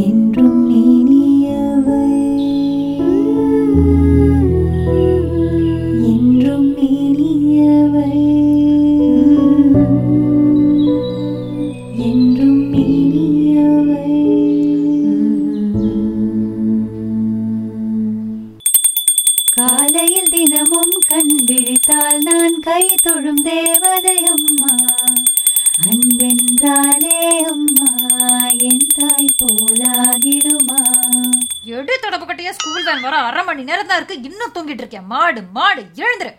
என்றும் 0.00 0.66
நீ 0.66 1.11
போலாகிடுமா? 29.40 30.80
எடு 31.76 31.98
தொடப்பு 32.00 32.26
கட்டியா 32.26 32.50
ஸ்கூல் 32.50 32.84
வேன் 32.84 33.04
வர 33.06 33.16
அரை 33.16 33.44
மணி 33.44 33.62
நேரம் 33.62 33.86
தான் 33.86 33.96
இருக்கு. 33.96 34.30
இன்னும் 34.30 34.54
தூங்கிட்டு 34.54 34.82
இருக்கேன். 34.84 35.06
மாடு 35.06 35.42
மாடு 35.42 35.82
எழுந்துரு. 36.04 36.32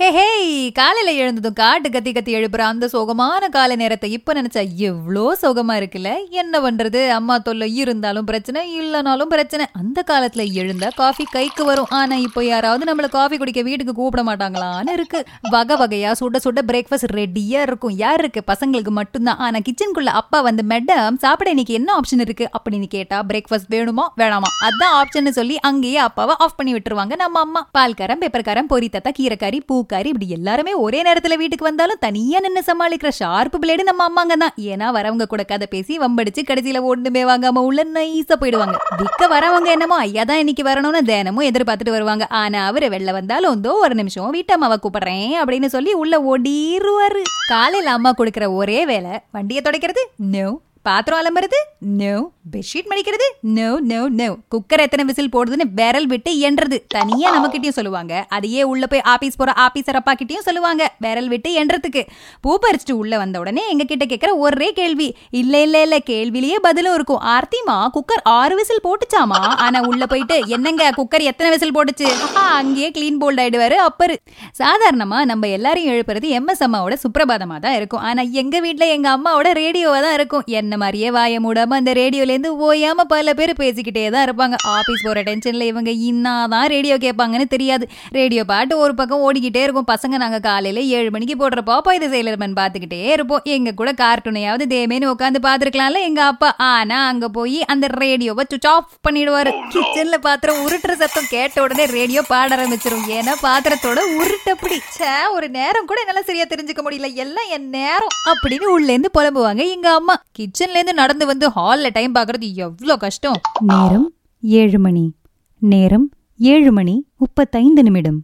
ஹே 0.00 0.06
ஹேய் 0.14 0.70
காலையில் 0.76 1.18
எழுந்ததும் 1.22 1.56
காட்டு 1.58 1.90
கத்தி 1.90 2.12
கத்தி 2.12 2.34
எழுப்புற 2.36 2.58
அந்த 2.58 2.86
சோகமான 2.92 3.48
காலை 3.48 3.74
நேரத்தை 3.76 4.08
இப்போ 4.12 4.32
நினைச்சா 4.32 4.62
எவ்வளோ 4.88 5.36
சோகமா 5.42 5.74
இருக்குல்ல? 5.80 6.10
என்ன 6.30 6.60
பண்ணுறது 6.60 7.08
அம்மா 7.08 7.38
தொல்லை 7.38 7.76
இருந்தாலும் 7.76 8.24
பிரச்சனை 8.24 8.60
இல்லைனாலும் 8.80 9.30
பிரச்சனை. 9.34 9.66
அந்த 9.72 10.02
காலத்தில் 10.02 10.52
எழுந்தா 10.60 10.88
காஃபி 10.94 11.24
கைக்கு 11.24 11.64
வரும். 11.64 11.86
ஆனால் 11.90 12.20
இப்போ 12.20 12.44
யாராவது 12.44 12.88
நம்மளை 12.90 13.08
காஃபி 13.08 13.36
குடிக்க 13.36 13.62
வீட்டுக்கு 13.62 13.94
கூப்பிட 13.94 14.24
மாட்டாங்களான்னு 14.30 14.92
இருக்கு. 14.92 15.20
வகை 15.50 15.76
வகையாக 15.76 16.14
சுட 16.20 16.40
சுட 16.46 16.64
பிரேக்ஃபாஸ்ட் 16.72 17.14
ரெடியாக 17.20 17.68
இருக்கும். 17.68 17.94
யார் 18.04 18.18
இருக்கு? 18.18 18.42
பசங்களுக்கு 18.52 18.94
மட்டும்தான். 19.00 19.38
ஆனால் 19.38 19.64
கிச்சனுக்குள்ள 19.68 20.12
அப்பா 20.22 20.40
வந்து 20.40 20.64
மேடம் 20.74 21.20
சாப்பிட 21.26 21.50
இன்னைக்கு 21.50 21.74
என்ன 21.74 22.00
ஆப்ஷன் 22.00 22.24
இருக்கு? 22.26 22.48
அப்படின்னு 22.56 22.90
கேட்டா 22.96 23.20
பிரேக்ஃபாஸ்ட் 23.32 23.72
வேணுமா? 23.76 24.06
வேணாமா? 24.22 24.52
அதான் 24.70 24.96
ஆப்ஷன் 25.00 25.36
சொல்லி 25.40 25.58
அங்கேயே 25.70 25.96
அப்பாவை 26.08 26.36
ஆஃப் 26.38 26.56
பண்ணி 26.56 26.74
விட்டுருவாங்க 26.74 27.16
நம்ம 27.24 27.40
அம்மா. 27.40 27.68
பால்காரம் 27.78 28.22
பேப்பர்காரம் 28.24 28.72
பொரி 28.74 28.90
தத்தா 28.98 29.12
கீரைக்காரி 29.20 29.60
பூக்காரி 29.84 30.08
இப்படி 30.12 30.28
எல்லாருமே 30.36 30.72
ஒரே 30.84 31.00
நேரத்துல 31.06 31.34
வீட்டுக்கு 31.40 31.66
வந்தாலும் 31.68 32.00
தனியா 32.04 32.38
நின்னு 32.44 32.60
சமாளிக்கிற 32.68 33.10
ஷார்ப் 33.18 33.56
பிளேடு 33.62 33.82
நம்ம 33.88 34.02
அம்மாங்க 34.08 34.34
தான் 34.42 34.54
ஏன்னா 34.70 34.86
வரவங்க 34.96 35.24
கூட 35.32 35.42
கதை 35.50 35.66
பேசி 35.74 35.94
வம்படிச்சு 36.04 36.42
கடைசியில 36.50 36.82
ஒண்ணுமே 36.90 37.22
வாங்காம 37.30 37.64
உள்ள 37.68 37.84
நைஸா 37.96 38.36
போயிடுவாங்க. 38.42 38.76
விக்க 39.00 39.28
வரவங்க 39.34 39.68
என்னமோ 39.76 39.96
ஐயா 40.06 40.24
தான் 40.30 40.42
இன்னைக்கு 40.42 40.64
வரணும்னு 40.70 41.02
தினமும் 41.10 41.48
எதிர்பார்த்துட்டு 41.50 41.96
வருவாங்க. 41.96 42.26
ஆனா 42.42 42.60
அவரு 42.66 42.88
வெளில 42.94 43.12
வந்தாலும் 43.18 43.62
தோ 43.64 43.72
ஒரு 43.86 43.94
நிமிஷம் 44.00 44.34
வீட்டு 44.36 44.54
அம்மாவை 44.56 44.78
கூப்பிடுறேன் 44.84 45.34
அப்படின்னு 45.40 45.70
சொல்லி 45.76 45.92
உள்ள 46.02 46.14
ஓடிருவாரு. 46.32 47.24
காலையில 47.48 47.96
அம்மா 47.98 48.12
கொடுக்குற 48.18 48.46
ஒரே 48.60 48.80
வேலை 48.92 49.14
வண்டியை 49.38 49.62
துடைக்கிறது? 49.64 50.04
நோ 50.34 50.48
பாத்திரம் 50.86 51.18
அலம்புறது? 51.20 51.58
நோ 51.98 52.14
பெட்ஷீட் 52.52 52.88
மடிக்கிறது? 52.90 53.26
நோ 53.56 53.68
நோ 53.90 54.00
நோ 54.18 54.26
குக்கர் 54.52 54.82
எத்தனை 54.84 55.04
விசில் 55.08 55.30
போடுதுன்னு 55.34 55.66
விரல் 55.78 56.08
விட்டு 56.10 56.30
என்றது 56.48 56.76
தனியா 56.94 57.28
நம்மகிட்டயும் 57.34 57.76
சொல்லுவாங்க. 57.76 58.12
அதையே 58.36 58.62
உள்ள 58.70 58.86
போய் 58.86 59.02
ஆபீஸ் 59.12 59.38
போற 59.40 59.52
ஆபீசர் 59.64 59.98
அப்பா 60.00 60.12
கிட்டயும் 60.12 60.44
சொல்லுவாங்க. 60.48 60.82
விரல் 61.04 61.28
விட்டு 61.32 61.50
என்றதுக்கு 61.60 62.02
பூ 62.40 62.58
பறிச்சுட்டு 62.64 62.96
உள்ள 63.02 63.14
வந்த 63.22 63.38
உடனே 63.38 63.62
எங்க 63.72 63.84
கிட்ட 63.84 64.06
கேக்குற 64.10 64.32
ஒரே 64.46 64.68
கேள்வி. 64.72 65.08
இல்ல 65.30 65.62
இல்ல 65.66 65.82
இல்ல. 65.86 65.98
கேள்விலேயே 66.10 66.58
பதிலும் 66.66 66.94
இருக்கும். 66.94 67.22
ஆர்த்திமா 67.34 67.76
குக்கர் 67.96 68.24
ஆறு 68.38 68.56
விசில் 68.60 68.84
போட்டுச்சாமா? 68.88 69.40
ஆனா 69.66 69.80
உள்ள 69.92 70.06
போயிட்டு 70.06 70.38
என்னங்க 70.48 70.90
குக்கர் 70.98 71.26
எத்தனை 71.30 71.50
விசில் 71.50 71.74
போட்டுச்சு? 71.78 72.10
அங்கேயே 72.58 72.90
கிளீன் 72.90 73.20
போல்ட் 73.24 73.42
ஆயிடுவாரு 73.44 73.78
அப்பரு. 73.88 74.18
சாதாரணமா 74.62 75.20
நம்ம 75.32 75.46
எல்லாரையும் 75.46 75.94
எழுப்புறது 75.94 76.28
எம்எஸ் 76.40 76.64
அம்மாவோட 76.68 76.96
சுப்பிரபாதமா 77.06 77.58
தான் 77.58 77.78
இருக்கும். 77.80 78.04
ஆனா 78.10 78.22
எங்க 78.42 78.60
வீட்டுல 78.60 78.90
எங்க 78.98 79.10
அம்மாவோட 79.16 79.48
ரேடியோவா 79.62 80.00
தான் 80.08 80.18
இருக்கும். 80.20 80.46
என்ன 80.60 80.72
மாதிரியே 80.76 81.10
வாய 81.10 81.40
மூடாம 81.40 81.70
அந்த 81.70 81.92
ரேடியோல 81.92 82.28
இருந்து 82.28 82.74
ஓயாம 82.74 83.00
பல 83.08 83.34
பேர் 83.34 83.52
பேசிக்கிட்டே 83.52 84.10
தான் 84.10 84.28
இருப்பாங்க. 84.28 84.54
ஆபீஸ் 84.62 85.02
போற 85.02 85.22
டென்ஷன்ல 85.22 85.60
இவங்க 85.60 85.90
இன்னாதான் 85.90 86.66
ரேடியோ 86.66 86.96
கேட்பாங்கன்னு 86.96 87.44
தெரியாது. 87.44 87.88
ரேடியோ 88.08 88.44
பாட்டு 88.44 88.78
ஒரு 88.78 88.94
பக்கம் 88.94 89.32
ஓடிக்கிட்டே 89.32 89.62
இருக்கும். 89.62 89.86
பசங்க 89.90 90.08
நாங்க 90.08 90.38
காலையில 90.38 90.84
ஏழு 90.84 91.10
மணிக்கு 91.10 91.48
போடுற 91.48 91.58
பாப்பா 91.66 91.92
இது 91.92 92.08
செயலர்மன் 92.08 92.56
பாத்துக்கிட்டே 92.56 93.02
இருப்போம். 93.02 93.40
எங்க 93.44 93.70
கூட 93.70 93.92
கார்ட்டூனையாவது 93.92 94.64
தேமேன்னு 94.68 95.12
உட்காந்து 95.18 95.36
பாத்துருக்கலாம்ல 95.42 96.00
எங்க 96.00 96.24
அப்பா. 96.24 96.54
ஆனா 96.58 97.06
அங்க 97.06 97.28
போய் 97.28 97.64
அந்த 97.64 97.86
ரேடியோவை 97.86 98.44
சுவிச் 98.48 98.66
ஆஃப் 98.66 98.88
பண்ணிடுவாரு. 99.08 99.52
கிச்சன்ல 99.70 100.14
பாத்திரம் 100.14 100.66
உருட்டுற 100.66 100.92
சத்தம் 100.92 101.24
கேட்ட 101.28 101.62
உடனே 101.62 101.84
ரேடியோ 101.84 102.22
பாட 102.22 102.56
ஆரம்பிச்சிரும். 102.56 103.06
ஏன்னா 103.08 103.32
பாத்திரத்தோட 103.42 104.00
உருட்டப்படி. 104.18 104.78
ச்சே 104.98 105.30
ஒரு 105.32 105.48
நேரம் 105.48 105.86
கூட 105.86 106.00
என்னால 106.00 106.22
சரியா 106.22 106.44
தெரிஞ்சுக்க 106.44 106.84
முடியல. 106.84 107.14
எல்லாம் 107.14 107.44
என் 107.50 107.68
நேரம். 107.68 108.08
அப்படின்னு 108.26 108.64
உள்ள 108.64 108.92
இருந்து 108.92 109.10
புலம்புவாங்க 109.18 109.68
எங்க 109.68 109.94
அம்மா. 109.94 110.22
கிச்சன் 110.32 110.63
இருந்து 110.72 110.94
நடந்து 110.94 111.26
வந்து 111.26 111.48
ஹால்ல 111.48 111.90
டைம் 111.92 112.14
பாக்குறது 112.14 112.54
எவ்வளவு 112.54 112.98
கஷ்டம்? 112.98 113.40
நேரம் 113.60 114.14
ஏழு 114.42 114.78
மணி. 114.78 115.14
நேரம் 115.58 116.10
ஏழு 116.40 116.72
மணி 116.72 117.06
முப்பத்தைந்து 117.16 117.82
நிமிடம். 117.82 118.20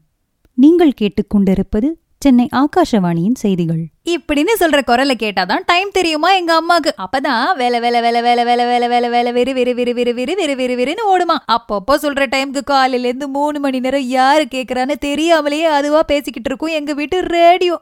நீங்கள் 0.55 0.99
கேட்டுக்கொண்டிருப்பது 1.01 1.89
சென்னை 2.19 2.49
ஆகாஷவாணியின் 2.61 3.37
செய்திகள். 3.43 3.83
இப்படின்னு 4.05 4.55
சொல்ற 4.61 4.84
குரலை 4.84 5.17
கேட்டாதான் 5.21 5.62
டைம் 5.67 5.91
தெரியுமா 5.91 6.33
எங்க 6.33 6.53
அம்மாக்கு 6.61 6.91
அப்பதான் 7.05 7.56
வேலை 7.56 7.81
வேலை 7.81 8.01
வேலை 8.01 8.23
வேலை 8.23 8.45
வேலை 8.45 8.67
வேலை 8.67 8.89
வேலை 8.89 9.11
வேலை 9.11 9.33
வெறு 9.33 9.53
வெறு 9.55 9.75
வெறு 9.75 9.95
வெறு 9.95 10.15
வெறு 10.15 10.34
வெறு 10.34 10.57
வெறு 10.57 10.75
வெறுன்னு 10.81 11.05
ஓடுமா. 11.12 11.37
அப்பப்போ 11.53 11.95
சொல்ற 12.03 12.27
டைம்க்கு 12.31 12.65
காலையில 12.65 13.09
இருந்து 13.09 13.28
மூணு 13.28 13.61
மணி 13.61 13.81
நேரம் 13.81 14.07
யாரு 14.09 14.47
கேக்குறான்னு 14.51 14.93
தெரியாமலேயே 14.99 15.65
அதுவா 15.65 16.03
பேசிக்கிட்டு 16.03 16.51
இருக்கும் 16.51 16.69
எங்க 16.69 16.95
வீட்டு 16.95 17.21
ரேடியோ 17.21 17.77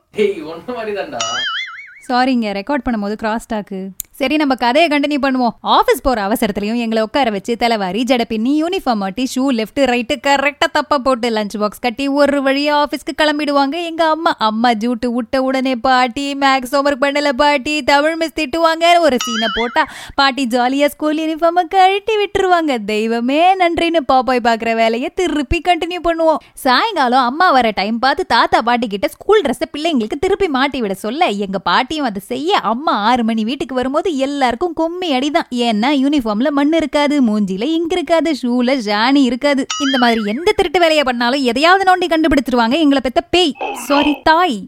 சாரிங்க 2.08 2.52
ரெக்கார்ட் 2.52 2.84
பண்ணும்போது 2.84 3.12
கிராஸ் 3.12 3.48
டாக்கு 3.54 3.90
சரி 4.20 4.36
நம்ம 4.42 4.54
கதையை 4.62 4.86
கண்டினியூ 4.92 5.20
பண்ணுவோம். 5.24 5.54
ஆஃபீஸ் 5.76 6.02
போற 6.06 6.18
அவசரத்துலயும் 6.28 6.80
எங்களை 6.84 7.00
உட்கார 7.06 7.30
வச்சு 7.34 7.52
தலைவாரி 7.62 8.00
ஜட 8.10 8.24
யூனிஃபார்ம் 8.60 9.00
மாட்டி 9.02 9.24
ஷூ 9.34 9.42
லெஃப்ட் 9.58 9.80
ரைட்டு 9.90 10.14
கரெக்டா 10.26 10.66
தப்பா 10.76 10.96
போட்டு 11.06 11.28
லஞ்ச் 11.36 11.56
பாக்ஸ் 11.62 11.82
கட்டி 11.84 12.04
ஒரு 12.20 12.38
வழியா 12.46 12.74
ஆஃபீஸ்க்கு 12.82 13.12
கிளம்பிடுவாங்க. 13.20 13.76
எங்க 13.90 14.02
அம்மா 14.14 14.32
அம்மா 14.48 14.70
ஜூட்டு 14.82 15.08
விட்ட 15.16 15.42
உடனே 15.48 15.74
பாட்டி 15.86 16.24
மேக்ஸ் 16.42 16.72
ஹோம்ஒர்க் 16.76 17.02
பண்ணல 17.04 17.32
பாட்டி 17.42 17.74
தமிழ் 17.90 18.16
மிஸ் 18.22 18.36
திட்டுவாங்க. 18.40 18.84
ஒரு 19.06 19.18
சீனை 19.26 19.48
போட்டா 19.58 19.84
பாட்டி 20.20 20.46
ஜாலியா 20.56 20.88
ஸ்கூல் 20.94 21.20
யூனிஃபார்மை 21.22 21.64
கழட்டி 21.76 22.16
விட்டுருவாங்க. 22.22 22.72
தெய்வமே 22.92 23.40
நன்றின்னு 23.62 24.02
பாப்பாய் 24.12 24.44
பாக்குற 24.48 24.74
வேலையை 24.82 25.10
திருப்பி 25.22 25.60
கண்டினியூ 25.68 26.02
பண்ணுவோம். 26.08 26.42
சாயங்காலம் 26.64 27.26
அம்மா 27.30 27.48
வர 27.58 27.72
டைம் 27.80 27.98
பார்த்து 28.06 28.26
தாத்தா 28.34 28.60
பாட்டி 28.70 28.88
கிட்ட 28.96 29.08
ஸ்கூல் 29.16 29.44
ட்ரெஸ் 29.46 29.64
பிள்ளைங்களுக்கு 29.76 30.22
திருப்பி 30.26 30.50
மாட்டி 30.58 30.80
விட 30.86 30.96
சொல்ல 31.06 31.30
எங்க 31.46 31.60
பாட்டியும் 31.70 32.10
அதை 32.10 32.22
செய்ய 32.32 32.60
அம்மா 32.74 32.96
ஆறு 33.10 33.24
மணி 33.30 33.44
வீட்டுக்கு 33.50 33.80
வரும்போது 33.80 34.06
எல்லாருக்கும் 34.16 34.72
கும்மி 34.72 35.08
அடிதான். 35.19 35.48
ஏன்னா 35.50 35.91
யூனிஃபார்ம்ல 36.04 36.50
மண் 36.50 36.72
இருக்காது 36.72 37.16
மூஞ்சில 37.22 37.64
இங்க் 37.76 37.94
இருக்காது 37.96 38.36
ஷூல 38.42 38.76
ஜானி 38.76 39.22
இருக்காது. 39.22 39.66
இந்த 39.84 39.98
மாதிரி 39.98 40.22
எந்த 40.26 40.52
திருட்டு 40.56 40.80
வேலையை 40.80 41.04
பண்ணாலும் 41.04 41.42
எதையாவது 41.42 41.84
நோண்டி 41.91 42.06
கண்டுபிடிச்சிருவாங்க 42.10 42.76
எங்களை 42.78 43.00
பெத்த 43.02 43.20
பேய். 43.20 43.54
சாரி 43.86 44.14
தாய். 44.22 44.58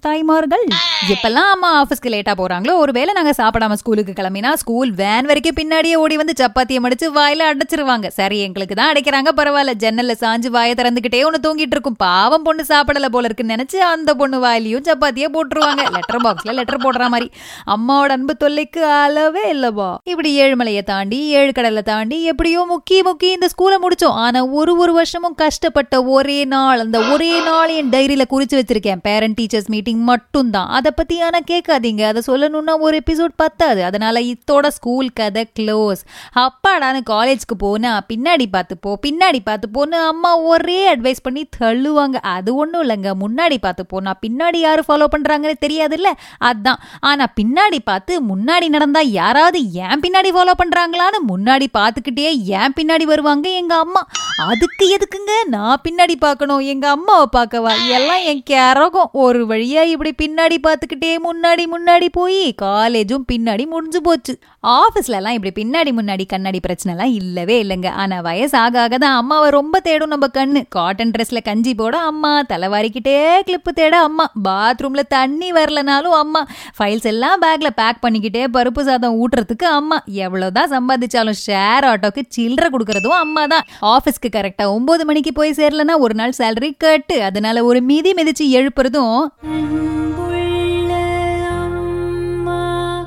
தாய்மார்கள். 0.00 0.66
எப்பெல்லாம் 1.08 1.50
அம்மா 1.54 1.70
ஆபீஸ்க்கு 1.82 2.12
லேட்டா 2.14 2.34
போறாங்களோ 2.36 2.74
ஒருவேளை 2.74 3.14
நாங்க 3.14 3.34
சாப்பிடாம 3.36 3.72
ஸ்கூலுக்கு 3.72 4.12
கிளம்பினா 4.22 4.52
ஸ்கூல் 4.52 4.92
வேன் 4.92 5.26
வரைக்கும் 5.26 5.56
பின்னாடியே 5.60 5.94
ஓடி 5.94 6.16
வந்து 6.16 6.34
சப்பாத்தியை 6.42 6.80
மடிச்சு 6.86 7.08
வாயில 7.18 7.50
அடைச்சிருவாங்க. 7.52 8.06
சரி 8.06 8.40
எங்களுக்கு 8.40 8.74
தான் 8.74 8.92
அடைக்கிறாங்க 8.92 9.30
பரவாயில்ல. 9.36 9.74
ஜன்னல்ல 9.84 10.14
சாஞ்சு 10.20 10.46
வாயை 10.46 10.74
திறந்துகிட்டே 10.74 11.20
ஒண்ணு 11.28 11.40
தூங்கிட்டு 11.46 11.76
இருக்கும். 11.76 11.96
பாவம் 11.96 12.42
பொண்ணு 12.42 12.64
சாப்பிடல 12.68 13.08
போல 13.08 13.28
இருக்குன்னு 13.30 13.54
நினைச்சு 13.54 13.76
அந்த 13.76 14.14
பொண்ணு 14.14 14.38
வாயிலையும் 14.40 14.82
சப்பாத்தியே 14.82 15.28
போட்டுருவாங்க. 15.36 15.90
லெட்டர் 15.90 16.22
பாக்ஸ்ல 16.24 16.52
லெட்டர் 16.52 16.82
போடுற 16.84 17.08
மாதிரி. 17.08 17.30
அம்மாவோட 17.66 18.14
அன்பு 18.16 18.36
தொல்லைக்கு 18.36 18.81
அளவே 18.84 19.44
இல்லவா 19.52 19.96
இப்படி 20.04 20.30
ஏழுமலையை 20.42 20.82
தாண்டி 20.82 21.18
ஏழு 21.28 21.52
கடலை 21.52 21.82
தாண்டி 21.82 22.24
எப்படியோ 22.24 22.60
முக்கி 22.72 22.98
முக்கி 23.08 23.28
இந்த 23.36 23.48
ஸ்கூலை 23.54 23.76
முடிச்சோம். 23.84 24.18
ஆனா 24.24 24.44
ஒரு 24.44 24.76
ஒரு 24.76 24.92
வருஷமும் 24.92 25.34
கஷ்டப்பட்ட 25.34 26.04
ஒரே 26.04 26.44
நாள் 26.44 26.78
அந்த 26.78 26.98
ஒரே 27.00 27.40
நாள் 27.40 27.68
என் 27.68 27.90
டைரியில 27.90 28.24
குறிச்சு 28.30 28.58
வச்சிருக்கேன். 28.60 29.02
பேரண்ட் 29.02 29.40
டீச்சர்ஸ் 29.40 29.68
மீட்டிங் 29.68 30.02
மட்டும் 30.02 30.50
தான் 30.50 30.68
அதை 30.68 30.90
பத்தி 30.94 31.20
ஆனா 31.20 31.38
கேட்காதீங்க. 31.50 32.02
அதை 32.02 32.22
சொல்லணும்னா 32.26 32.78
ஒரு 32.78 33.02
எபிசோட் 33.06 33.34
பத்தாது. 33.36 33.84
அதனால 33.84 34.20
இத்தோட 34.20 34.66
ஸ்கூல் 34.68 35.10
கதை 35.12 35.48
க்ளோஸ் 35.60 36.02
அப்பாடான்னு 36.34 37.02
காலேஜ்க்கு 37.10 37.56
போனா 37.58 38.02
பின்னாடி 38.12 38.46
பார்த்து 38.50 38.78
போ 38.78 38.98
பின்னாடி 39.06 39.38
பார்த்து 39.44 39.68
போன்னு 39.74 40.00
அம்மா 40.12 40.38
ஒரே 40.38 40.94
அட்வைஸ் 40.94 41.22
பண்ணி 41.22 41.48
தள்ளுவாங்க. 41.58 42.14
அது 42.36 42.54
ஒன்றும் 42.54 42.82
இல்லைங்க. 42.82 43.10
முன்னாடி 43.24 43.58
பார்த்து 43.60 43.86
போனா 43.86 44.14
பின்னாடி 44.26 44.56
யாரு 44.56 44.84
ஃபாலோ 44.88 45.06
பண்றாங்கன்னு 45.16 45.64
தெரியாதுல்ல? 45.66 46.10
அதான். 46.44 46.80
ஆனா 47.00 47.24
பின்னாடி 47.40 47.78
பார்த்து 47.84 48.22
முன்னாடி 48.22 48.68
நடந்தா 48.72 49.00
யாராவது 49.18 49.58
ஏன் 49.84 50.02
பின்னாடி 50.04 50.30
ஃபாலோ 50.34 50.54
பண்றாங்களான்னு 50.62 51.18
முன்னாடி 51.28 51.66
பார்த்துக்கிட்டே 51.78 52.30
ஏன் 52.58 52.76
பின்னாடி 52.78 53.04
வருவாங்க 53.12 53.48
எங்க 53.60 53.74
அம்மா. 53.76 54.02
அதுக்கு 54.46 54.84
எதுக்குங்க 54.96 55.32
நான் 55.54 55.82
பின்னாடி 55.84 56.14
பார்க்கணும் 56.20 56.62
எங்க 56.72 56.86
அம்மாவை 56.90 57.26
பார்க்கவா? 57.36 57.72
எல்லாம் 57.88 58.22
என் 58.30 58.42
கேரகம் 58.50 59.10
ஒரு 59.24 59.40
வழியா 59.46 59.82
இப்படி 59.94 60.12
பின்னாடி 60.22 60.56
பார்த்துக்கிட்டே 60.66 61.12
முன்னாடி 61.28 61.64
முன்னாடி 61.74 62.08
போய் 62.12 62.40
காலேஜும் 62.62 63.26
பின்னாடி 63.32 63.66
முடிஞ்சு 63.66 64.02
போச்சு. 64.02 64.34
ஆபீஸ்ல 64.76 65.18
எல்லாம் 65.20 65.36
இப்படி 65.36 65.52
பின்னாடி 65.60 65.90
முன்னாடி 65.98 66.26
கண்ணாடி 66.26 66.60
பிரச்சனை 66.60 66.92
எல்லாம் 66.94 67.14
இல்லவே 67.20 67.56
இல்லைங்க. 67.62 67.88
ஆனா 68.02 68.18
வயசு 68.20 68.56
ஆக 68.58 68.80
ஆக 68.80 68.98
தான் 68.98 69.16
அம்மாவை 69.16 69.48
ரொம்ப 69.50 69.80
தேடும் 69.80 70.12
நம்ம 70.14 70.26
கண்ணு. 70.34 70.62
காட்டன் 70.68 71.10
ட்ரெஸ்ல 71.10 71.42
கஞ்சி 71.44 71.74
போட 71.74 71.96
அம்மா 72.10 72.32
தலைவாரிக்கிட்டே 72.52 73.16
கிளிப்பு 73.48 73.72
தேட 73.74 73.94
அம்மா. 74.02 74.26
பாத்ரூம்ல 74.48 75.04
தண்ணி 75.08 75.50
வரலனாலும் 75.52 76.18
அம்மா. 76.22 76.42
ஃபைல்ஸ் 76.78 77.08
எல்லாம் 77.12 77.40
பேக்ல 77.42 77.70
பேக் 77.80 78.02
பண்ணிக்கிட்டே 78.02 78.44
பருப்பு 78.62 78.82
சாதம் 78.84 79.16
ஊட்டுறதுக்கு 79.20 79.66
அம்மா. 79.72 79.96
எவ்வளவுதான் 80.22 80.72
சம்பாதிச்சாலும் 80.72 81.38
ஷேர் 81.42 81.86
ஆட்டோக்கு 81.88 82.22
சில்லறை 82.28 82.68
கொடுக்கறதும் 82.70 83.18
அம்மா 83.18 83.44
தான் 83.46 83.64
ஆபீஸ்க்கு 83.90 84.30
கரெக்டா 84.34 84.66
ஒன்பது 84.74 85.04
மணிக்கு 85.04 85.32
போய் 85.32 85.56
சேரலன்னா 85.56 85.96
ஒரு 86.00 86.14
நாள் 86.14 86.38
சேலரி 86.38 86.70
கட்டு 86.78 87.16
அதனால 87.24 87.64
ஒரு 87.64 87.80
மிதி 87.82 88.12
மிதிச்சு 88.14 88.46
எழுப்புறதும் 88.58 89.16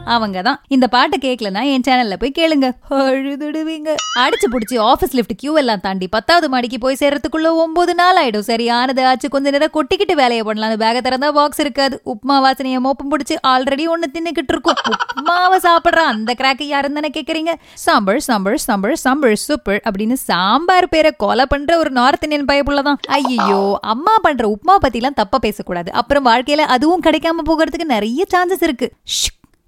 அவங்க 0.06 0.42
தான் 0.42 0.62
இந்த 0.68 0.88
பாட்டை 0.88 1.18
கேட்கலனா 1.26 1.62
என் 1.64 1.86
சேனல்ல 1.88 2.16
போய் 2.20 2.34
கேளுங்க. 2.40 2.68
அழுதுடுவீங்க. 2.90 3.96
அடிச்சு 4.20 4.48
பிடிச்சி 4.52 4.80
ஆஃபீஸ் 4.80 5.12
லிஃப்ட் 5.12 5.36
கியூ 5.36 5.56
எல்லாம் 5.56 5.80
தாண்டி 5.80 6.08
பத்தாவது 6.08 6.50
மாடிக்கு 6.50 6.78
போய் 6.80 6.98
சேர்றதுக்குள்ள 7.00 7.56
ஒன்பது 7.56 7.96
நாள் 7.96 8.16
ஆயிடும். 8.16 8.48
சரியானது 8.52 9.06
ஆச்சு. 9.06 9.30
கொஞ்ச 9.30 9.50
நேரம் 9.50 9.74
கொட்டிக்கிட்டு 9.74 10.14
வேலையை 10.14 10.44
பண்ணலாம். 10.44 10.72
அந்த 10.72 10.80
பேக 10.86 11.02
திறந்தா 11.02 11.32
பாக்ஸ் 11.32 11.60
இருக்காது. 11.60 12.02
உப்மா 12.06 12.36
வாசனையை 12.48 12.80
மோப்பம் 12.80 13.12
பிடிச்சி 13.12 13.36
ஆல்ரெடி 13.48 13.88
ஒன்னு 13.88 14.12
தின்னுக்கிட்டு 14.14 14.54
இருக்கும். 14.56 14.76
உப்மாவை 15.22 15.58
சாப்பிடுற 15.68 16.02
அந்த 16.14 16.36
கிராக்கு 16.38 16.64
யாருன்னு 16.64 17.02
தானே 17.02 17.12
கேக்குறீங்க? 17.18 17.54
சாம்பர் 17.74 18.20
சாம்பர் 18.20 18.58
சாம்பர் 18.58 18.96
சாம்பர் 18.96 19.36
சூப்பர் 19.36 19.82
அப்படின்னு 19.90 20.14
சாம்பார் 20.14 20.90
பேரை 20.90 21.12
கொலை 21.18 21.46
பண்ற 21.46 21.78
ஒரு 21.78 21.90
நார்த் 21.90 22.24
இந்தியன் 22.24 22.46
பயப்புள்ளதான். 22.46 22.96
ஐயோ 23.08 23.78
அம்மா 23.82 24.18
பண்ற 24.22 24.48
உப்மா 24.48 24.76
பத்தி 24.76 24.98
எல்லாம் 24.98 25.14
தப்பா 25.14 25.38
பேசக்கூடாது. 25.38 25.92
அப்புறம் 25.92 26.26
வாழ்க்கையில 26.26 26.68
அதுவும் 26.76 27.02
கிடைக்காம 27.02 27.48
போகிறதுக்கு 27.50 27.84
நிறைய 27.84 28.26
சான்சஸ் 28.36 28.64
இருக்கு. 28.64 28.94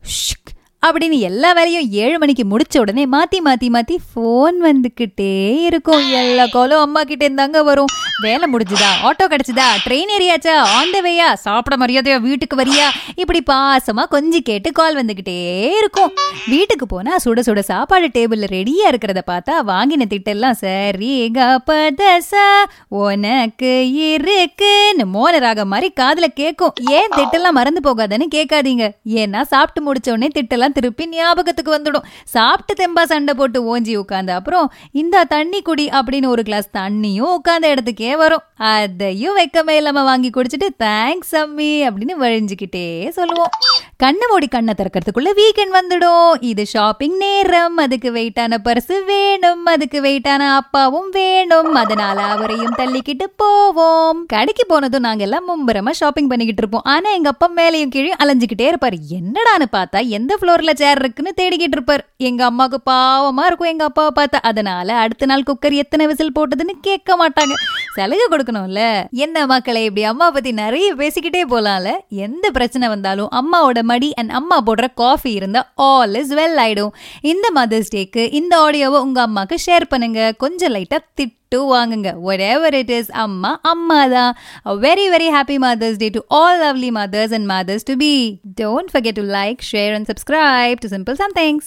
Shh. 0.07 0.47
அப்படின்னு 0.86 1.20
எல்லா 1.20 1.54
வேலையும் 1.54 1.88
ஏழு 1.92 2.18
மணிக்கு 2.20 2.44
முடிச்ச 2.44 2.80
உடனே 2.80 3.06
மாத்தி 3.06 3.38
மாத்தி 3.46 3.68
மாத்தி 3.76 3.96
ஃபோன் 4.10 4.58
வந்துகிட்டே 4.66 5.62
இருக்கும். 5.70 6.12
எல்லா 6.12 6.46
காலும் 6.46 6.80
அம்மா 6.80 7.04
கிட்டே 7.04 7.30
இருந்தாங்க 7.30 7.64
வரும். 7.64 7.92
வேலை 8.22 8.46
முடிஞ்சுதா? 8.54 8.90
ஆட்டோ 9.04 9.26
கிடைச்சுதா? 9.32 9.66
ட்ரெயின் 9.86 10.12
ஏறியாச்சா? 10.18 10.54
ஆன் 10.76 10.92
த 10.92 11.02
வேயா 11.02 11.34
சாப்பிட 11.34 11.86
மரியாதையா? 11.86 12.22
வீட்டுக்கு 12.22 12.56
வரியா? 12.58 12.88
இப்படி 13.16 13.44
பாசமா 13.52 14.04
கொஞ்சம் 14.08 14.42
கேட்டு 14.42 14.72
கால் 14.72 15.06
வந்துகிட்டே 15.06 15.38
இருக்கும். 15.78 16.14
வீட்டுக்கு 16.48 16.88
போனா 16.88 17.16
சுட 17.26 17.40
சுட 17.40 17.60
சாப்பாடு 17.60 18.08
டேபிள்ல 18.08 18.48
ரெடியா 18.56 18.86
இருக்கிறத 18.92 19.24
பார்த்தா 19.32 19.56
வாங்கின 19.68 20.08
திட்டெல்லாம் 20.14 20.60
சரி 20.64 21.32
கபதசா 21.32 22.48
உனக்கு 22.88 23.92
இருக்குன்னு 23.92 25.06
மோன 25.06 25.40
ராகம் 25.40 25.68
மாதிரி 25.68 25.92
காதுல 26.00 26.28
கேட்கும் 26.42 26.74
ஏன் 26.90 27.16
திட்டெல்லாம் 27.18 27.60
மறந்து 27.60 27.84
போகாதன்னு 27.90 28.28
கேட்காதீங்க. 28.36 28.92
ஏன்னா 29.22 29.42
சாப்பிட்டு 29.42 29.82
முடிச்ச 29.88 30.08
உடனே 30.10 30.28
திட்டெல்லாம் 30.36 30.67
திருப்பி 30.72 31.08
ஞாபகத்துக்கு 31.08 31.75
வந்துடும். 31.75 32.04
சாப்பிட்டு 32.24 32.84
தெம்பா 32.84 33.04
சண்டை 33.04 33.34
போட்டு 33.34 33.80
ஓஞ்சி 33.80 34.02
உட்காந்து 34.02 34.30
அப்புறம் 34.30 34.74
இந்த 34.92 35.24
தண்ணி 35.24 35.62
குடி 35.62 35.88
அப்படின்னு 35.88 36.28
ஒரு 36.28 36.44
கிளாஸ் 36.44 36.69
தண்ணியும் 36.78 37.36
உட்காந்த 37.38 37.78
இடத்துக்கே 37.78 38.18
வரும். 38.18 38.42
அதையும் 38.56 39.38
வெக்கமே 39.38 39.69
இல்லாம 39.69 40.04
வாங்கி 40.04 40.30
குடிச்சிட்டு 40.30 40.68
தேங்க்ஸ் 40.80 41.36
அம்மி 41.36 41.72
அப்படின்னு 41.88 42.14
வழிஞ்சுக்கிட்டே 42.19 43.10
சொல்லுவோம். 43.10 43.50
கண்ணை 43.98 44.28
மூடி 44.30 44.48
கண்ணை 44.48 44.74
திறக்கிறதுக்குள்ள 44.78 45.30
வீக்கெண்ட் 45.38 45.75
வந்துடும். 45.80 46.36
இது 46.40 46.66
ஷாப்பிங் 46.66 47.18
நேரம். 47.18 47.78
அதுக்கு 47.78 48.12
வெயிட்டான 48.12 48.58
பர்சு 48.64 49.06
வேணும். 49.06 49.66
அதுக்கு 49.66 50.02
வெயிட்டான 50.02 50.56
அப்பாவும் 50.56 51.10
வேணும். 51.10 51.74
அதனால 51.74 52.22
அவரையும் 52.22 52.75
தள்ளிக்கிட்டு 52.78 53.25
போவோம். 53.36 54.25
கடைக்கு 54.25 54.66
போனதும் 54.66 55.02
நாங்க 55.02 55.24
எல்லாம் 55.24 55.48
மும்பரமா 55.50 55.92
ஷாப்பிங் 55.92 56.28
பண்ணிக்கிட்டு 56.28 56.68
இருப்போம். 56.68 56.94
ஆனா 56.94 57.10
எங்க 57.10 57.30
அப்பா 57.30 57.52
மேலையும் 57.56 57.88
கீழே 57.88 58.14
அலைஞ்சுக்கிட்டே 58.24 58.74
இருப்பாரு. 58.74 58.98
என்னடான்னு 59.19 59.66
பார்த்தா 59.72 60.08
எந்த 60.08 60.38
ஃப்ளோர்ல 60.57 60.74
சேர் 60.74 61.00
இருக்குன்னு 61.00 61.31
தேடிக்கிட்டு 61.42 61.75
இருப்பார். 61.77 62.04
எங்க 62.18 62.45
அம்மாவுக்கு 62.45 62.92
பாவமா 62.92 63.44
இருக்கும் 63.45 63.68
எங்க 63.68 63.83
அப்பாவை 63.83 64.12
பார்த்தா. 64.18 64.39
அதனால 64.42 64.95
அடுத்த 64.95 65.25
நாள் 65.25 65.44
குக்கர் 65.44 65.74
எத்தனை 65.74 66.07
விசில் 66.07 66.31
போட்டதுன்னு 66.39 66.74
கேட்க 66.81 67.18
மாட்டாங்க. 67.18 67.56
சலுகை 67.98 68.26
கொடுக்கணும்ல? 68.32 68.82
என்ன 69.26 69.46
மக்களை 69.52 69.84
இப்படி 69.88 70.04
அம்மா 70.12 70.32
பத்தி 70.32 70.52
நிறைய 70.52 70.88
பேசிக்கிட்டே 70.96 71.42
போலாம்ல? 71.54 71.92
எந்த 72.10 72.52
பிரச்சனை 72.52 72.88
வந்தாலும் 72.88 73.32
அம்மாவோட 73.40 73.82
மடி 73.92 74.10
அண்ட் 74.14 74.32
அம்மா 74.40 74.58
போடுற 74.68 74.88
காஃபி 74.96 75.32
இருந்தா 75.40 75.62
ஆல் 75.76 76.16
இஸ் 76.22 76.34
வெல் 76.40 76.60
ஆயிடும். 76.66 76.94
இந்த 77.22 77.48
மதர்ஸ் 77.56 77.94
டேக்கு 77.96 78.26
இந்த 78.42 78.54
ஆடியோவை 78.66 79.00
உங்க 79.08 79.22
அம்மாக்கு 79.28 79.58
ஷேர் 79.66 79.86
பண்ணுங்க. 79.90 80.32
கொஞ்சம் 80.38 80.74
லைட்டா 80.76 81.00
திட்டு 81.20 81.60
வாங்குங்க. 81.74 82.10
வரவர் 82.30 82.78
இட் 82.82 82.94
இஸ் 83.00 83.12
அம்மா 83.26 83.52
அம்மா 83.74 84.00
தான் 84.16 84.38
very 84.86 85.08
very 85.16 85.30
happy 85.38 85.58
mothers 85.68 86.02
day 86.04 86.10
to 86.10 86.24
all 86.42 86.62
lovely 86.66 86.92
mothers 87.00 87.36
and 87.40 87.50
mothers 87.56 87.88
to 87.90 87.96
be 88.06 88.14
don't 88.62 88.94
forget 88.94 89.20
to 89.22 89.26
like 89.40 89.68
share 89.74 89.96
and 89.98 90.10
subscribe 90.14 90.82
to 90.86 90.90
simple 90.96 91.20
simple 91.24 91.62